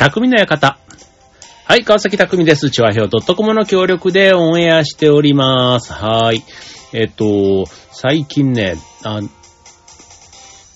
[0.00, 0.78] 匠の館。
[1.66, 2.70] はい、川崎匠です。
[2.70, 5.92] チョアヒョウ .com の協力でオンエアしております。
[5.92, 6.42] はい。
[6.94, 9.20] えっと、最近ね、あ、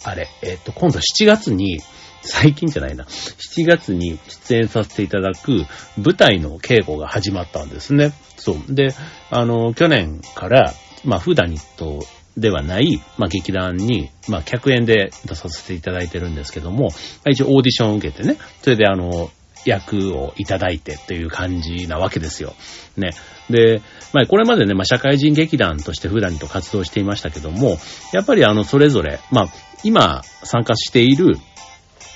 [0.04, 1.80] あれ、えっと、今度7月に、
[2.20, 3.04] 最近じゃないな。
[3.04, 5.64] 7月に出演させていただく
[5.96, 8.12] 舞台の稽古が始まったんですね。
[8.36, 8.74] そう。
[8.74, 8.94] で、
[9.30, 12.04] あの、去年から、まあ、フーダニット
[12.36, 16.90] ではない、まあ、劇団に、まあ、客演で出させていただいてるんですけども、ま
[17.26, 19.30] あ一応オーディションを受けてね、それであの、
[19.64, 22.54] 役をいただいてという感じなわけですよ。
[22.96, 23.10] ね。
[23.48, 23.80] で、
[24.12, 27.78] まあ、これまでね、まあ、社会人劇団として普段と活動していましたけども、
[28.12, 29.48] やっぱりあの、それぞれ、まあ、
[29.82, 31.36] 今参加している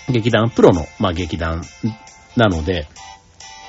[0.09, 1.63] 劇団、プロの、まあ、劇団
[2.37, 2.87] なので、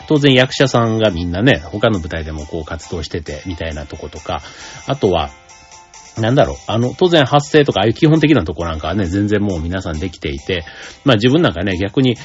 [0.07, 4.41] 当然役者さんがみんなね、他の舞台でもこう活動してて、みたいなとことか、
[4.87, 5.29] あとは、
[6.19, 10.65] なんだろう、あの、当然発声とか、ああいう基本的なとこなんかはね、全然もう皆さんできていて、
[11.05, 12.17] まあ自分なんかね、逆に、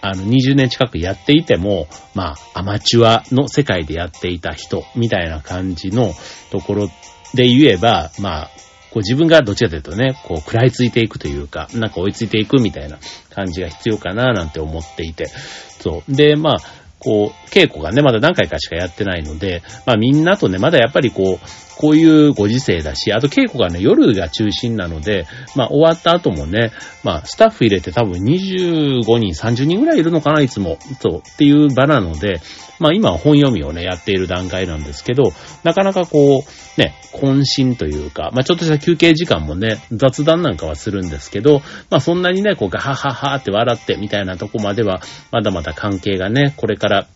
[0.00, 6.14] あの、20年近くやっていても、まあ、アマチュアの世界でやっていた人、みたいな感じの
[6.50, 6.88] ところ
[7.34, 8.50] で言えば、まあ、
[8.90, 12.98] こう自分がどちらかというとね、こう食らいついていくというか、なんか追いついていくみたいな
[13.30, 16.14] 感じが必要かななんて思っていて、そう。
[16.14, 16.56] で、まあ、
[16.98, 21.48] こう、稽古がね、まだ何回かしかやってないので、まあみんなとね、まだやっぱりこう、
[21.78, 26.72] こういうご時世だし、あと稽古がね、夜が中心なので、まあ終わった後もね、
[27.04, 30.78] まあスタッフ入れて多分25人、30人ぐらいいるのかな、いつも。
[31.00, 32.40] そう、っていう場なので、
[32.80, 47.06] まあ今は本読みをね、やっている段階なんですけど、なかなかこう、ね、渾身というか、まあちょっとした休憩時間もね、雑談なんかはするんですけど、まあそんなにね、こうガハハハって笑ってみたいなとこまでは、まだまだ関係がね、これから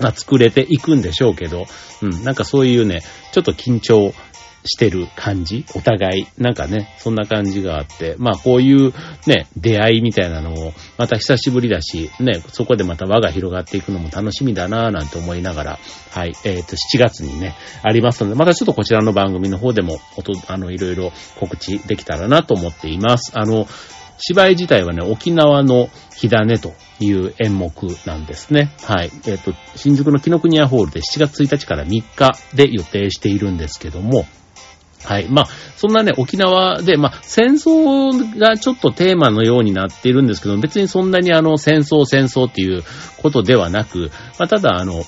[0.00, 1.66] まあ、作れていくんでしょうけど、
[2.02, 4.12] うん、なんかそういうね、ちょっと緊張
[4.64, 8.92] してる感じお互い、なんかね、そんな感じがあって、まあこういう
[9.26, 15.78] ね、出会いみたいなのを、また久しぶりだし、ね、そこでまた輪が広がっていくのも楽しみだなぁなんて思いながら、
[16.10, 23.32] はい、えっ、と、7月にね、ありますので、またちょっとこちらの番組の方でも、おと、あの、いろいろ告知できたらなと思っています。
[23.34, 23.66] あの、
[24.18, 27.72] 芝居自体はね、沖縄の火種という演目
[28.04, 28.72] なんですね。
[28.82, 29.10] はい。
[29.26, 34.26] えっ、と、新宿の紀ノ国屋ホールで7月1日から3日で予定しているんですけども、
[35.04, 35.28] はい。
[35.28, 35.46] まあ、
[35.76, 42.82] そんなね、沖縄で、まあ、戦争がちょっとテーマのようになっているんですけど、別にそんなにあの、戦争、戦争っていう
[43.22, 45.04] ことではなく、まあ、ただあの、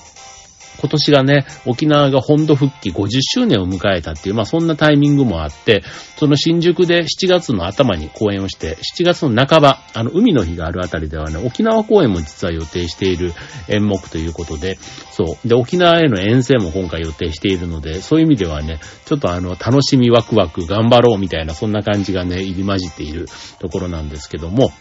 [0.79, 5.83] 今年がね、沖縄が本土復帰50周年を迎えたっていう、まあそんなタイミングもあって、
[6.17, 13.33] その新宿で7月の頭に公演をして、7月の半ば、あの、海の日があるあたりではね、沖縄公演も実は予定している
[13.67, 14.77] 演目ということで、
[15.11, 15.47] そう。
[15.47, 23.27] で、沖縄への遠征も今回予定しているので、そういう意味ではね、ちょっとあの、楽しみワクワク頑張ろうみたいな、そんな感じがね、入り混じっている
[23.59, 24.71] ところなんですけども、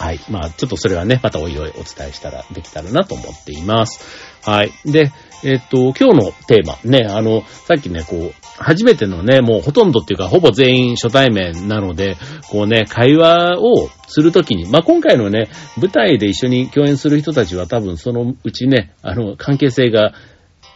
[0.00, 0.20] はい。
[0.30, 4.29] まあ、ちょっとそれはね、またおいおいお伝えしたら、できたらなと思っています。
[4.44, 4.72] はい。
[4.84, 5.12] で、
[5.42, 12.16] えっと、今日のテーマ、ね、あの、さっきね、こう、初めてのね、もうほとんどっていうか、ほぼ全員初対面なので、
[12.50, 20.12] こうね、会話をするときに、まあ、今回のね、舞台で一緒に共演する人たちは多分そのうちね、あの、関係性が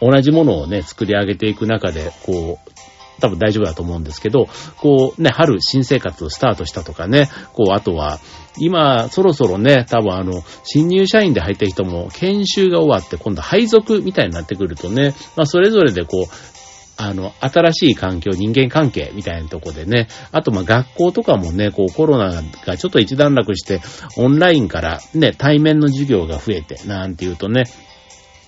[0.01, 2.71] 同じものをね、作り上げていく中で、こう、
[3.19, 8.19] 多分大丈夫だと思うんですけど、こうね、春新生活をスタートしたとかね、こう、あとは、
[8.57, 16.55] 今、そろそろね、多分あの、新入社員で入った人も、研修が終わって、今度配属みたいになってくるとね、まあ、それぞれでこう、
[16.97, 23.81] あの、新しい環境、人間関係みたいなとこでね、あとまあ学校とかもね、こうコロナがちょっと一段落して、
[24.17, 27.65] オンラインからね、対面の授業が増えて、なんていうとね、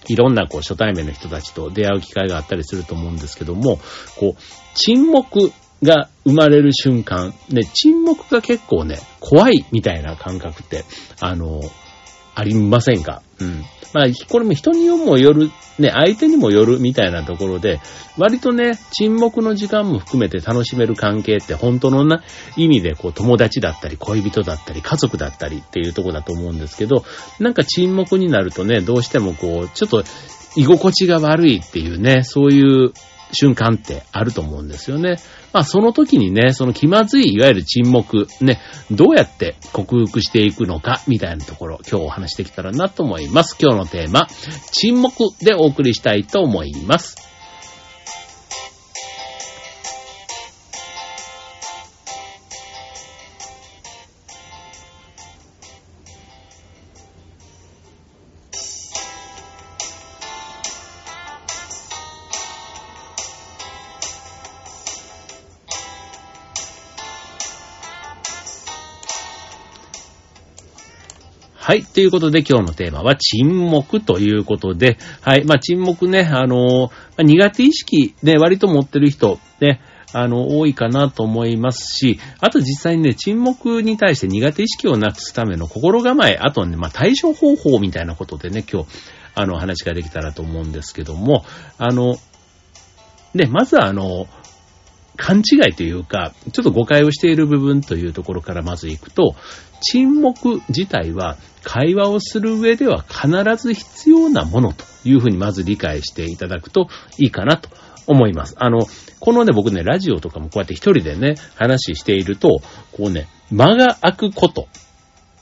[0.08, 3.80] いろんなこう初対面の人たちと出会う機会があったりすると思うんですけども、
[4.18, 4.42] こう、
[4.74, 5.52] 沈黙
[5.84, 10.86] が生まれる瞬間、ね、沈黙が結構ね、怖いみたいな感覚って、
[11.20, 11.62] あの、
[12.40, 13.24] ありませんか？
[13.42, 13.64] うん。
[13.94, 15.50] まあ、これも人にもよる、
[15.80, 17.80] ね、相手にもよるみたいなところで、
[18.18, 22.22] 割とね、沈黙の時間も含めて楽しめる関係って本当のな
[22.58, 27.06] 意味でこう友達だったり恋人だったり家族だったりっていうところだと思うんですけど、
[27.40, 30.04] なんか沈黙になるとね、どうしてもこう、ちょっと
[30.56, 32.94] 居心地が悪いっていうね、そういう
[33.32, 35.18] 瞬間ってあると思うんですよね。
[35.54, 43.58] まあその時にね、その気まずいいわゆる沈黙、ね、どうやって克服していくのか、みたいなところ、今日お話しできたらなと思います。
[43.60, 44.28] 今日のテーマ、
[44.72, 47.37] 沈黙でお送りしたいと思います。
[71.98, 75.46] ということで今日のテーマは沈黙ということで、はい。
[75.46, 79.82] まあ沈黙ね、あのー、苦手意識ね、割と持ってる人、ね、
[80.14, 88.90] あの、多いかなと思いますし、あと実際にね、沈黙に対して苦手意識をなくすための心構え、あとね、まあ対処方法みたいなことでね、今日、
[89.34, 91.46] あの、話ができたらと思うんですけども、
[91.80, 92.18] あの、
[93.34, 94.28] で、まずはあの、
[95.18, 99.36] 勘違いというか、ちょっと誤解をしている部分というところからまず行くと、
[99.82, 106.88] 沈黙自体は会話をする上では必ず必要なものというふうにまず理解していただくと
[107.18, 107.70] いいかなと
[108.08, 108.56] 思います。
[108.58, 108.86] あの、
[109.20, 112.62] このね、僕ね、ラジオとかもこうやって一人でね、話していると、
[112.94, 114.68] こうね、間が空くこと。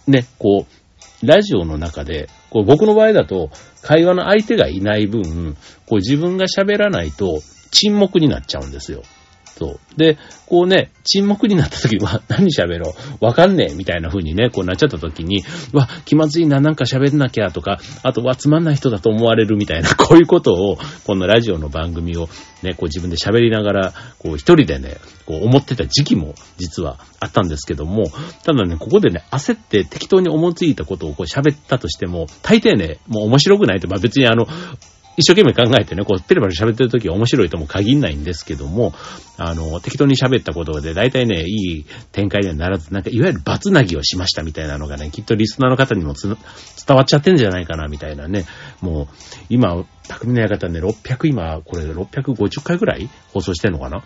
[0.08, 3.50] ね、こう、ラジオの中で、こう僕の場合だと、
[3.82, 5.56] 会話の相手がいない分、
[5.86, 7.42] こう自分が喋らないと
[7.72, 9.04] 沈黙になっちゃうんですよ。
[9.58, 9.80] そう。
[9.98, 10.18] で、
[10.48, 13.26] こうね、沈黙になった時は、 何喋ろう？
[13.26, 22.28] わかんねえみたいな風にね、こうなっちゃった時に、わ、気まずいな、なんか喋んなきゃとか、あとはつまんない人だと思われるみたいな、 こういうことを、このラジオの番組を
[22.64, 28.12] ね、こう自分で喋りながら、こう一人でね、こう思ってた時期も実はあったんですけども、
[28.44, 34.48] ただね、ここでね、焦って適当に思いついたことをこう喋ったとしても、大抵ね、もう面白くないと、まあ別にあの、
[35.18, 38.94] 一生懸命考えてね、こう、ペルペル喋ってる時は面白いとも限んないんですけども、
[39.38, 46.36] あの、適当に喋ったことで、大体ね、いい展開にはならず、なんか、いわゆるバツナギをしましたみたいなのがね、きっとリスナーの方にも伝
[46.96, 48.46] わっちゃってんじゃないかな、みたいなね。
[48.82, 49.08] もう、
[49.50, 54.04] 今、匠の館ね、600、今、これ650回ぐらい放送してんのかな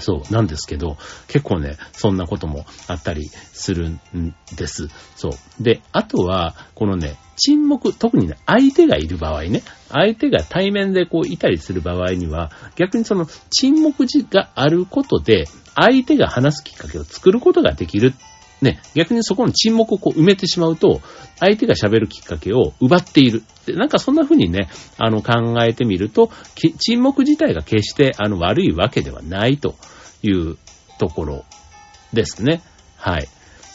[0.00, 0.96] そう、なんですけど、
[1.26, 4.00] 結構ね、そんなこともあったりするん
[4.56, 4.88] です。
[5.16, 5.62] そう。
[5.62, 18.12] で、あとは、このね、沈黙、特にね、相手がいる場合ね、相手が対面でこういたりする場合には、逆にその沈黙があることで、相手が話すきっかけを作ることができる
[18.60, 21.00] ね、逆にそこの沈黙をこう埋めてしまうと、
[21.38, 23.42] 相手が喋るきっかけを奪っている。
[23.68, 26.30] なんかそんな風にね、あの考えてみると、
[26.78, 29.76] 沈黙自体が決してあの悪いわけではないと
[30.22, 30.56] いう
[30.98, 31.44] ところ
[32.12, 32.62] ですね。
[32.96, 33.28] はい。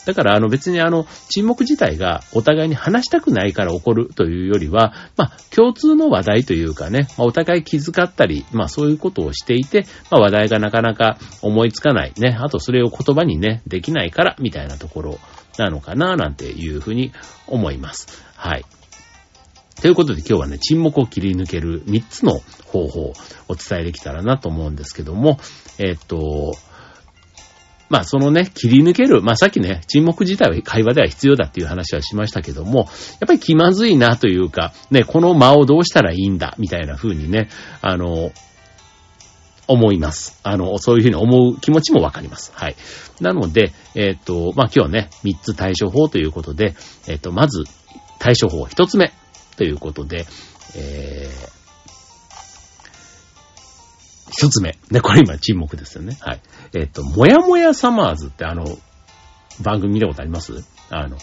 [0.04, 15.18] だからあの別にあの沈黙自体がお互いに話したくないから起こるというよりは、まあ共通の話題というかね、まあ、お互い気遣ったり、まあそういうことをしていて、まあ話題がなかなか思いつかないね、あとそれを言葉にね、できないからみたいなところ
[15.58, 17.12] なのかななんていうふうに
[17.46, 18.24] 思います。
[18.36, 18.64] はい。
[19.80, 23.12] ということで今日はね、沈黙を切り抜ける3つの方法を
[23.48, 25.38] お伝えできたらなと思うんですけども、
[25.78, 26.54] えっと、
[27.94, 32.88] まあそのね、切り抜ける、まあさっきね、沈黙自体は会話では必要だっていう話はしましたけども、やっ
[33.28, 37.48] ぱり気まずいなというか、ね、この間をどうしたらいいんだ、みたいな風にね、
[37.82, 38.32] あの、
[39.68, 40.40] 思います。
[40.42, 42.50] あの、そういうふうに思う気持ちもわかります。
[42.56, 42.74] はい。
[43.20, 46.74] なので、えっ、と、まあ、今日ね、3つ対処法ということで、
[47.06, 47.62] えっ、と、まず、
[48.18, 49.12] 対処法1つ目
[49.56, 50.26] ということで、
[50.76, 51.63] えー、
[54.36, 54.76] 一つ目。
[54.90, 56.16] ね、これ今沈黙ですよね。
[56.20, 56.40] はい。
[56.74, 58.64] えっ、と、もやもやサマーズってあの、
[59.62, 60.64] 番組見たことあります？
[60.90, 61.16] あの、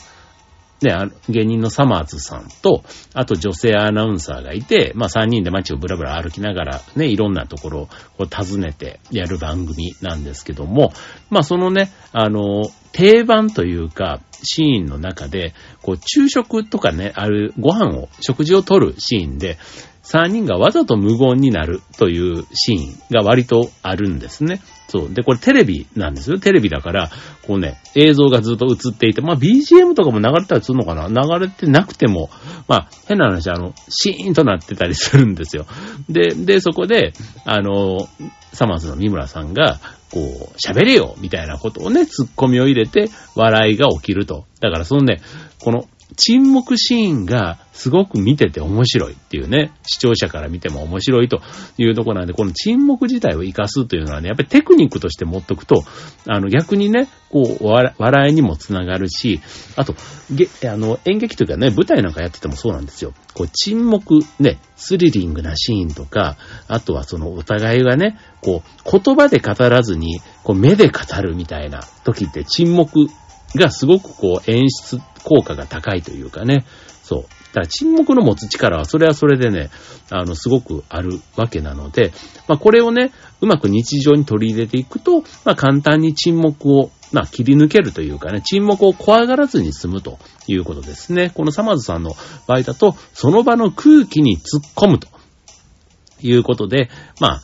[0.82, 7.88] ね、あの芸人のサマーズさんと、あと女性アナウンサーがいて、まあ3人で街をブラブラ歩きながら、ね、いろんなところを
[8.18, 10.94] こう訪ねてやる番組なんですけども、
[11.30, 12.64] まあそのね、あの、
[12.94, 15.54] 定番というか、シーンの中で、
[15.84, 19.60] こう、昼食とかね、あるご飯を、食事をとるシーンで、
[20.04, 24.62] 3人がわざと無言になるというシーンが割とあるんですね。
[24.88, 25.14] そう。
[25.14, 26.40] で、これテレビなんですよ。
[26.40, 27.12] テレビだから、
[27.48, 31.08] こうね、映像がずっと映っていて、まあ BGM とかも流れたりするのかな？
[31.08, 32.30] 流れてなくても、
[32.68, 35.66] まあ変な話、あの、シーンとなってたりするんですよ。
[36.10, 37.14] で、で、そこで、
[37.46, 38.10] あの、
[38.52, 39.80] サマーズの三村さんが、
[40.12, 44.46] こう、喋れよみたいなことをね、ツッコミを入れて、笑いが起きると。
[44.60, 45.22] だからそのね、
[45.64, 45.88] この
[46.18, 51.42] 沈黙シーンがすごく見てて面白いっていうね、視聴者から見ても面白いと
[51.78, 55.84] いうとこなんで、この沈黙自体を活かすというのはね、やっぱりテクニックとして持っとくと、
[56.28, 59.40] あの逆にね、こう、笑いにもつながるし、
[59.78, 59.96] あと、
[60.34, 63.14] げあの演劇というかね、舞台なんかやっててもそうなんですよ。
[63.34, 66.36] こう、沈黙、ね、スリリングなシーンとか、
[66.68, 73.08] あとはそのお互いがね、こう、言葉で語らずに、こう、目で語るみたいな時って沈黙
[73.56, 76.66] がすごくこう演出効果が高いというかね。
[77.04, 77.22] そう。
[77.24, 79.70] だから沈黙の持つ力はそれはそれでね、
[80.10, 82.14] あの、すごくあるわけなので、
[82.48, 83.12] まあこれをね、
[83.42, 91.32] うまく日常に取り入れていくと、まあ簡単に沈黙を、まあ切り抜けるというかね、沈黙を怖がらずに済むということですね。
[91.34, 92.16] このサマズさんの
[92.48, 95.10] 場合だと、その場の空気に突っ込むと
[96.22, 97.42] いうことで、まあ、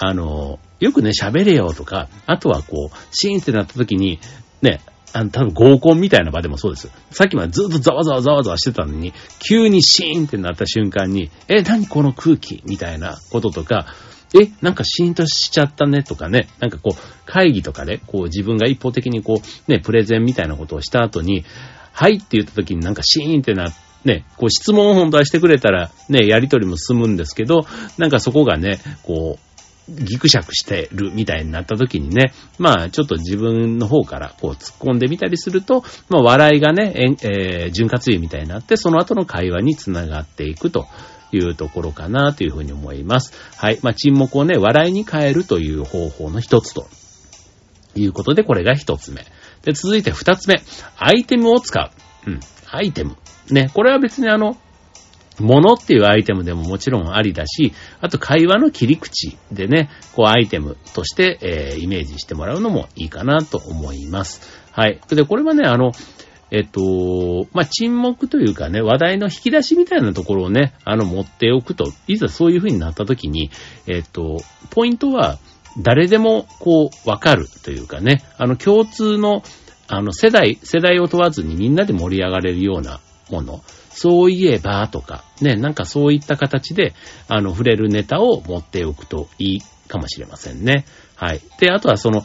[0.00, 4.20] あの、よくね、喋れよとか、あとはこう、シーンってなった時に、
[4.62, 4.80] ね、
[5.12, 6.90] あの、多分合コンみたいな場でもそうです。
[7.10, 13.86] さっきまでずっとざわざわざわざわしてたのに、急にシーンってなった瞬間に、え、何この空気みたいなこととか、
[14.38, 21.44] え、なんかシーンとしちゃったねとかね、なんかこう、会議とかで、こう自分が一方的にこう、ね、プレゼンみたいなことをした後に、
[21.92, 23.72] はいって言った時になんかシーンってな、
[24.04, 29.47] ね、こう質問を本当はしてくれたら、ね、やりとりも進むんですけど、なんかそこがね、こう、
[29.88, 36.92] ギクシャクしてるみたいになった時にね、まあちょっと自分の方からこう突っ込んでみたりすると、まあ笑いがね、
[37.22, 40.86] えー、潤滑油みたいになって、その後の会話につながっていくと
[41.32, 43.32] いうところかなというふうに思います。
[43.56, 43.78] はい。
[43.82, 46.86] まあ沈黙をね、笑いに変えるという方法の一つと
[47.94, 49.24] いうことで、これが一つ目。
[49.62, 50.62] で、続いて二つ目。
[50.96, 51.90] アイテムを使う。
[52.30, 52.40] うん。
[52.70, 53.16] アイテム。
[53.50, 53.70] ね。
[53.72, 54.56] これは別にあの、
[55.40, 64.40] 物っていうアイテムでももちろんありだし、あと会話の切り口でね、こうアイテムとして、えー、イメージしてもらうのもいいかなと思います。
[64.72, 65.00] はい。
[65.08, 65.92] で、これはね、あの、
[66.50, 73.50] えっと、まあ、沈黙というかね、話題の引き出しみたいなところをね、あの、持っておくと、いざそういう風になった時に、
[73.86, 74.38] えっと、
[74.70, 75.38] ポイントは、
[75.80, 79.42] 誰でも、こう、わかるというかね、あの、共通の、
[79.88, 83.62] あの、世代、世代を問わずにみんなで盛り上がれるようなもの。
[83.98, 86.94] そういえばとか、ね、なんかそういった形で、
[87.26, 90.84] あの、触れるネタを持っておくといいかもしれませんね。
[91.16, 91.40] はい。
[91.58, 92.24] で、あとはその、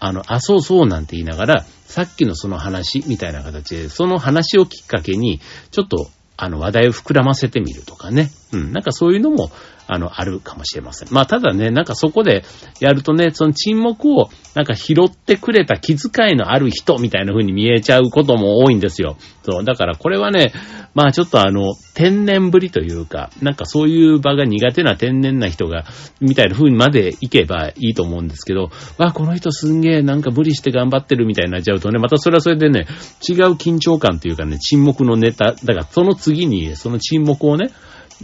[0.00, 8.30] あの、あ、そうそうなんて言いながら、さっきのその話みたいな形で、その話をきっかけに、ちょっと、あの、話題を膨らませてみるとかね。
[8.52, 9.50] うん、なんかそういうのも、
[9.88, 11.12] あの、あるかもしれません。
[11.12, 12.44] まあ、ただね、なんかそこで
[12.80, 19.16] やるとね、その沈黙をなんか拾ってくれた気遣いのある人みたいな風に見えちゃうことも多いんですよ。
[19.44, 19.64] そう。
[19.64, 20.52] だからこれはね、
[20.94, 25.84] まあちょっとあの、天然ぶりというか、なんかそういう場が苦手な天然な人が、
[26.20, 32.86] みたいな風にまでいけばいいと思うんですけど、わ、この人すんげえなんか無理して頑張ってるみたいになっちゃうとね、またそれはそれでね、
[33.28, 37.70] 違う緊張感というかね、沈黙のネタ、だからその次に、その沈黙をね、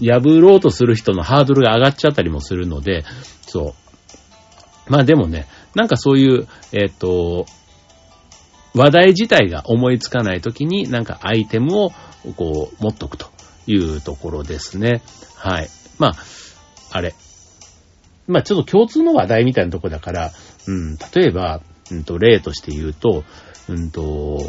[0.01, 3.05] 破ろうとする人のハードルが上がっちゃったりもするので、
[3.43, 3.75] そ
[4.89, 4.91] う。
[4.91, 7.47] まあでもね、なんかそういう、えっ、ー、と、
[8.75, 11.91] 話題自体が思いつかないときに、なんかアイテムを
[12.37, 13.27] こう持っとくと
[13.67, 15.03] いうところですね。
[15.37, 15.69] はい。
[15.99, 16.15] まあ、
[16.91, 17.15] あれ。
[18.27, 20.33] まあちょっと共通の話題みたいなとこだから、
[20.67, 23.25] うん、例えば、うんと、例として言うと、
[23.69, 24.41] うんと、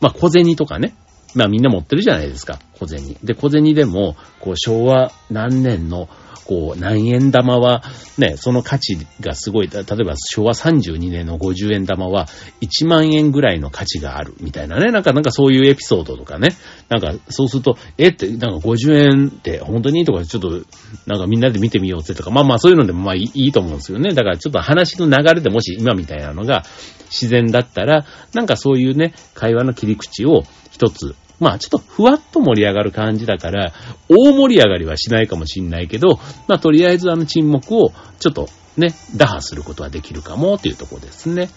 [0.00, 0.94] まあ小銭とかね。
[1.34, 3.16] まあみんな持ってるじゃないですか、小銭。
[3.22, 6.08] で、小銭でも、こう昭和何年の、
[6.48, 7.82] こう何円玉は、
[8.16, 12.26] ね、その価値がすごい、例えば昭和32年の50円玉は
[12.62, 16.48] 1万円ぐらいの価値があるみたいなね、なんかなんかそういうエピソードとかね、
[16.88, 20.62] なんかそうすると、えって、なんか50円って本当にいいとかちょっと、
[21.06, 24.14] なんかみんなで見てみようってとか、まあまあそういうのでもまあいいと思うんですよね。
[24.14, 26.64] だからちょっと話の流れでもし今みたいなのが
[27.10, 33.72] 自然だったら、なんかそういうね、会話の切り口を一つ、まあちょっとふわっと盛り上がる感じだから、
[34.08, 41.50] 大盛り上がりはしないかもしんないけど、まあとりあえずあの沈黙をちょっとね、打破することはできるかもというところですね。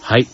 [0.00, 0.26] はい。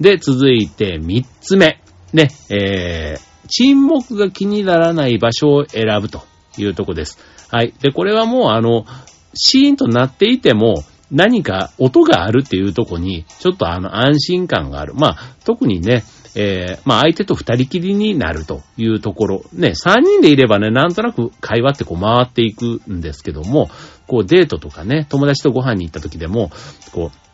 [0.00, 1.80] で、続いて三つ目。
[2.12, 6.22] ね、えー、沈黙が気にならない場所を選ぶと
[6.56, 7.18] いうとこです。
[7.50, 7.74] はい。
[7.80, 8.86] で、これはもうあの、
[9.34, 14.94] シーンとなっていても、何か音があるっていうとこに、ちょっとあの安心感がある。
[14.94, 16.04] まあ、特にね、
[16.36, 19.44] えー、まあ相手と二人きりになるというところ。
[19.52, 23.70] ね、三人でいればね、なんとなく会話ってこう回っていくんですけども、
[24.06, 26.50] こうデートとかね、友達とご飯に行った時でも、
[26.92, 27.24] こう、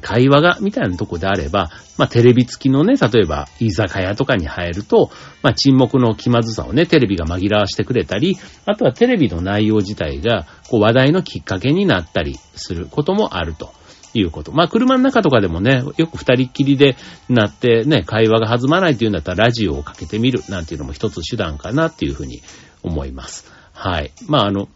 [0.00, 5.10] 会話が、みたいなとこであれば、まあ、テレビ付きのね、例えば、居酒屋とかに入ると、
[5.42, 8.36] まあ、沈黙の気まずさをね、テレビが紛らわしてくれたり、
[8.66, 13.72] あとはテレビの内容自体が、こう、話題のきっかけになったりすることもあると。
[14.18, 14.52] いうこと。
[14.52, 16.96] まあ、車の中とかでもね、よく二人っきりで
[17.28, 22.42] なってね、会話が弾まないっていうんだったらラジオをかけてみるなんていうのも一つ手段かなっていうふうに
[22.82, 23.50] 思います。
[23.72, 24.12] はい。
[24.26, 24.68] まあ、あの、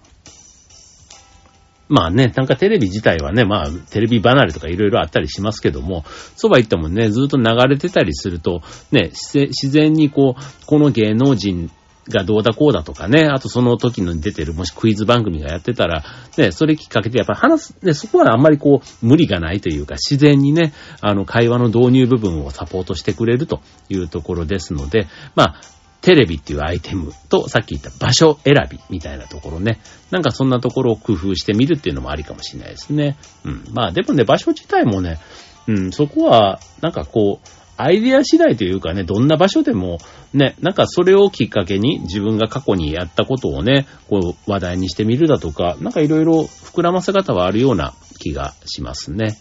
[1.88, 6.04] まあね、なんかテレビ自体はね、まあテレビ離れとかいろいろあったりしますけども、
[6.36, 8.60] そば行ってもね、ずっと流れてたりすると、
[8.92, 11.70] ね、自然にこう、この芸能人
[12.08, 16.04] がどうだこうだとかね、あとその時の出てるもしクイズ番組がやってたら、
[16.36, 25.60] ね、それきっかけでやっぱ話す、ね、そこはあんまりこう無理がないというか自然にね、あの会話の導入部分をサポートしてくれるというところですので、まあ、
[26.00, 29.80] テレビっていうアイテムとさっき言った場所選びみたいなところね。
[30.10, 33.16] なんかそんなところを工夫してみるっていうのもありかもしれないですね。
[33.44, 33.64] うん。
[33.72, 35.18] まあでもね、場所自体もね、
[35.66, 37.48] うん、そこは、なんかこう、
[37.78, 39.98] アイディア次第というかね、どんな場所でも、
[40.34, 49.38] ね、なんかそれをきっかけに自分が過去にやったことをね、こう話題にしてみるだとか、なんかいろいろ膨らませ方はあるような気がしますね。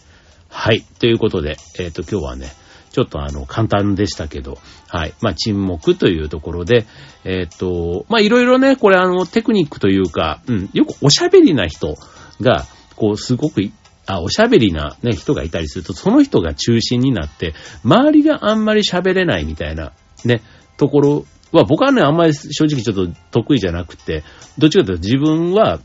[0.48, 0.82] はい。
[1.00, 2.52] ということで、えっ、ー、と、今日はね、
[2.90, 5.14] ちょっとあの、簡単でしたけど、はい。
[5.20, 6.86] まあ、沈黙というところで、
[7.24, 11.96] えっ、ー、と、まあ、いろいろね、これあの、テクニックというか、うん、よくおしゃべりな人
[12.40, 12.64] が、
[12.96, 13.62] こう、すごく、
[14.08, 19.92] あ、おしゃべりなね、人がいたりすると、その人が中心になって、周りがあんまり喋れないみたいな、
[20.24, 20.42] ね、
[20.78, 24.24] ところは、僕はね、あんまり正直ちょっと得意じゃなくて、
[24.56, 25.80] どっちかというと自分は、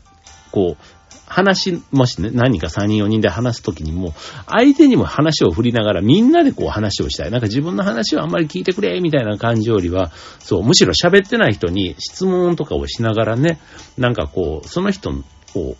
[0.50, 0.84] こう、
[1.26, 4.14] 話、もしね、何か3人4人で話すときにも、
[4.46, 7.30] 相手にも話を振りながらみんなでこう話をしたい。
[7.30, 13.58] なんか自分の話をあんまり聞いてくれ、みたいな感じよりは、そう、むしろ喋ってない人に質問とかをしながらね、
[13.98, 15.10] なんかこう、その人
[15.54, 15.76] を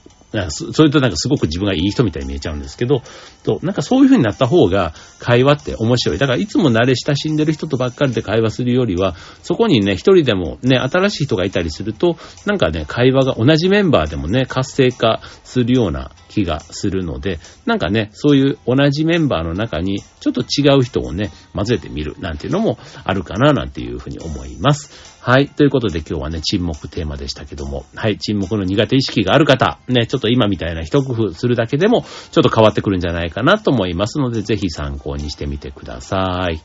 [0.51, 3.03] それとなんかすごく自分がいい人みたいに見えちゃうんですけど、
[3.45, 6.19] と、なんかそういう風になった方が会話って面白い。
[6.19, 25.14] だからいつも慣れ親しんでる人とばっかりで会話するよりは、そこにね、一人でもね、新しい人がいたりすると、なんかね、会話が同じメンバーでもね、活性化するような気がするので、なんかね、そういう同じメンバーの中にちょっと違う人をね、混ぜてみるなんていうのもあるかななんていうふうに思います。
[25.27, 25.49] はい。
[25.49, 28.19] ということで今日はね、沈黙テーマでしたけども、はい。
[28.19, 36.61] 沈黙の苦手意識がある方、ね、ちょっと今みたいな一工夫するだけでも、ちょっと変わってくるんじゃないかなと思いますので、ぜひ参考にしてみてください。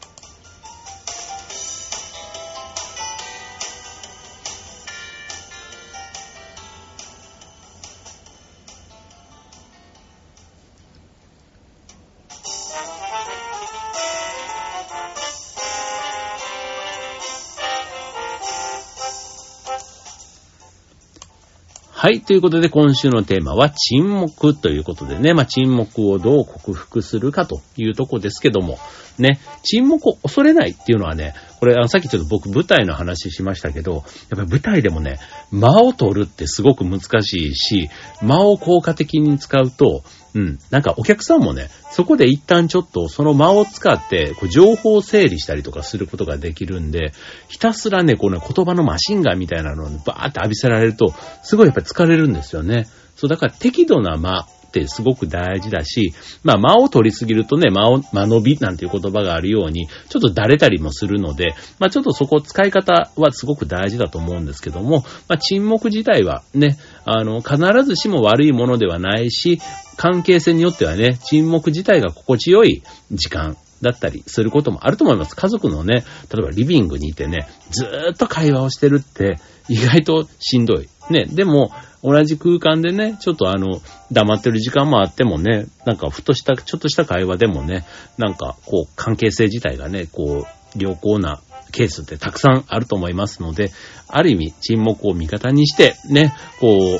[22.09, 22.18] はい。
[22.29, 28.77] ということで、今週のテーマは沈黙ということでね、まあ、沈黙をどう克服するかというとこですけども、
[29.17, 34.03] ね、沈黙を恐れないっていうのはね、これ、あの、さっきちょっと僕舞台の話しましたけど、やっ
[34.35, 35.17] ぱり舞台でもね、
[35.51, 37.89] 間を取るってすごく難しいし、
[38.21, 40.03] 間を効果的に使うと、
[40.35, 40.59] うん。
[40.69, 47.13] なんかお客さんもね、そこで一旦ちょっとその間を使って、こう情報を整理したりとかすることができるんで、
[47.47, 51.13] ひたすらね、この言葉のマシンガンみたいなのをバーって浴びせられると、
[51.43, 52.87] すごいやっぱり疲れるるんですよね。
[53.15, 69.59] そう、だから適度な間ってすごく大事だし、まあ間を取りすぎるとね、間を、間延びなんていう言葉があるように、ちょっとだれたりもするので、まあちょっとそこ使い方はすごく大事だと思うんですけども、まあ沈黙自体はね、あの、必ずしも悪いものではないし、
[69.97, 75.35] 関係性によってはね、沈黙自体が心地よい時間だったりすることもあると思います。
[75.35, 80.87] 家族のね、例えばリビングにいてね、ずーっと会話をしてるって意外としんどい。
[81.09, 81.71] ね、でも、
[82.03, 83.81] 同じ空間でね、ちょっとあの、
[84.11, 87.85] 黙ってる時間もあってもね、なんかふとした、ちょっとした会話でもね、
[88.17, 93.71] なんかこう、関係性自体がね、こう、良好なケースってたくさんあると思いますので、
[94.07, 96.99] ある意味、沈黙を味方にして、ね、こう、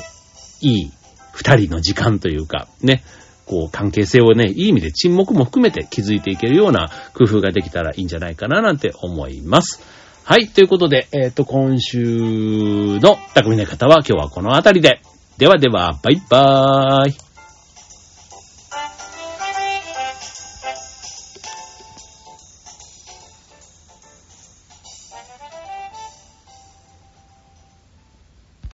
[0.60, 0.92] いい
[1.32, 3.02] 二人の時間というか、ね、
[3.46, 9.82] こう、関係性をね、いい意味で沈黙も含めて築いていけるような工夫ができたらいいんじゃないかななんて思います。
[10.24, 10.48] はい。
[10.48, 15.00] ということで、えっ、ー、と、今週の匠の方は今日はこの辺りで。
[15.38, 17.29] ではでは、バイバーイ。